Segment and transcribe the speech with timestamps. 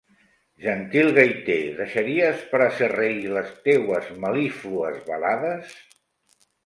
[0.61, 5.77] Gentil gaiter, deixaries per a ser rei, les teues mel·líflues balades?